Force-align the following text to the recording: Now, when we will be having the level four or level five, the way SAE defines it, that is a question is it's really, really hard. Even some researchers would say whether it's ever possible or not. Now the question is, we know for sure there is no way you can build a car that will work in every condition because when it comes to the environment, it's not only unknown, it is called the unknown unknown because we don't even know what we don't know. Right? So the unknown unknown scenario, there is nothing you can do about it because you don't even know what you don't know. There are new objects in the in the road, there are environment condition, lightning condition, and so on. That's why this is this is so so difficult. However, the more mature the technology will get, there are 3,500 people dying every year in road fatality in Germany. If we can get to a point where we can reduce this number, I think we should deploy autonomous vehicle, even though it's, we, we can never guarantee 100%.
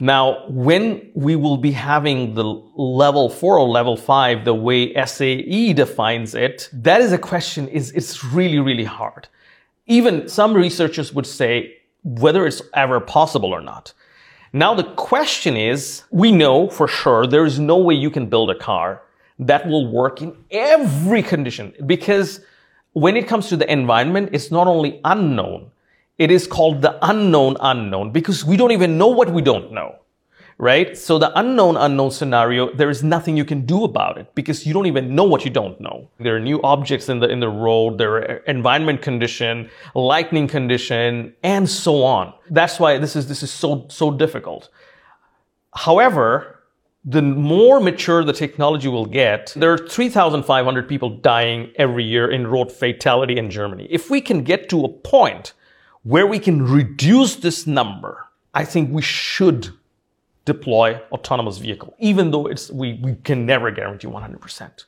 Now, 0.00 0.46
when 0.48 1.10
we 1.14 1.36
will 1.36 1.56
be 1.56 1.72
having 1.72 2.34
the 2.34 2.44
level 2.44 3.30
four 3.30 3.58
or 3.58 3.68
level 3.68 3.96
five, 3.96 4.44
the 4.44 4.54
way 4.54 4.92
SAE 4.94 5.72
defines 5.72 6.34
it, 6.34 6.68
that 6.72 7.00
is 7.00 7.12
a 7.12 7.18
question 7.18 7.66
is 7.68 7.92
it's 7.92 8.22
really, 8.22 8.58
really 8.58 8.84
hard. 8.84 9.28
Even 9.86 10.28
some 10.28 10.52
researchers 10.52 11.14
would 11.14 11.26
say 11.26 11.76
whether 12.02 12.46
it's 12.46 12.62
ever 12.74 13.00
possible 13.00 13.52
or 13.52 13.60
not. 13.60 13.92
Now 14.52 14.74
the 14.74 14.84
question 14.84 15.56
is, 15.56 16.04
we 16.10 16.30
know 16.30 16.68
for 16.68 16.88
sure 16.88 17.26
there 17.26 17.44
is 17.44 17.58
no 17.58 17.78
way 17.78 17.94
you 17.94 18.10
can 18.10 18.26
build 18.28 18.50
a 18.50 18.54
car 18.54 19.02
that 19.38 19.66
will 19.66 19.90
work 19.90 20.22
in 20.22 20.36
every 20.50 21.22
condition 21.22 21.74
because 21.86 22.40
when 22.92 23.16
it 23.16 23.28
comes 23.28 23.48
to 23.48 23.56
the 23.56 23.70
environment, 23.70 24.30
it's 24.32 24.50
not 24.50 24.66
only 24.66 25.00
unknown, 25.04 25.70
it 26.18 26.30
is 26.30 26.46
called 26.46 26.82
the 26.82 26.98
unknown 27.06 27.56
unknown 27.60 28.10
because 28.10 28.44
we 28.44 28.56
don't 28.56 28.72
even 28.72 28.98
know 28.98 29.08
what 29.08 29.30
we 29.30 29.42
don't 29.42 29.72
know. 29.72 29.96
Right? 30.58 30.96
So 30.96 31.18
the 31.18 31.38
unknown 31.38 31.76
unknown 31.76 32.10
scenario, 32.10 32.72
there 32.72 32.88
is 32.88 33.04
nothing 33.04 33.36
you 33.36 33.44
can 33.44 33.66
do 33.66 33.84
about 33.84 34.16
it 34.16 34.34
because 34.34 34.64
you 34.64 34.72
don't 34.72 34.86
even 34.86 35.14
know 35.14 35.24
what 35.24 35.44
you 35.44 35.50
don't 35.50 35.78
know. 35.78 36.08
There 36.18 36.34
are 36.34 36.40
new 36.40 36.62
objects 36.62 37.10
in 37.10 37.18
the 37.18 37.28
in 37.28 37.40
the 37.40 37.50
road, 37.50 37.98
there 37.98 38.14
are 38.14 38.36
environment 38.46 39.02
condition, 39.02 39.68
lightning 39.94 40.48
condition, 40.48 41.34
and 41.42 41.68
so 41.68 42.02
on. 42.02 42.32
That's 42.48 42.80
why 42.80 42.96
this 42.96 43.16
is 43.16 43.28
this 43.28 43.42
is 43.42 43.50
so 43.50 43.84
so 43.90 44.10
difficult. 44.10 44.70
However, 45.74 46.62
the 47.04 47.20
more 47.20 47.78
mature 47.78 48.24
the 48.24 48.32
technology 48.32 48.88
will 48.88 49.06
get, 49.06 49.52
there 49.56 49.72
are 49.72 49.78
3,500 49.78 50.88
people 50.88 51.10
dying 51.10 51.70
every 51.76 52.02
year 52.02 52.30
in 52.30 52.46
road 52.46 52.72
fatality 52.72 53.36
in 53.36 53.50
Germany. 53.50 53.86
If 53.90 54.08
we 54.08 54.22
can 54.22 54.42
get 54.42 54.70
to 54.70 54.84
a 54.84 54.88
point 54.88 55.52
where 56.06 56.26
we 56.26 56.38
can 56.38 56.64
reduce 56.64 57.34
this 57.34 57.66
number, 57.66 58.28
I 58.54 58.64
think 58.64 58.92
we 58.92 59.02
should 59.02 59.70
deploy 60.44 61.00
autonomous 61.10 61.58
vehicle, 61.58 61.96
even 61.98 62.30
though 62.30 62.46
it's, 62.46 62.70
we, 62.70 63.00
we 63.02 63.16
can 63.24 63.44
never 63.44 63.72
guarantee 63.72 64.06
100%. 64.06 64.84